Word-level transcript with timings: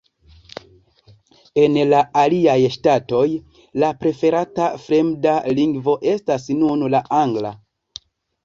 En 1.63 1.75
la 1.89 1.99
aliaj 2.21 2.55
ŝtatoj, 2.77 3.21
la 3.83 3.91
preferata 4.01 4.71
fremda 4.87 5.37
lingvo 5.61 5.99
estas 6.15 6.51
nun 6.65 6.89
la 6.97 7.07
angla. 7.23 7.55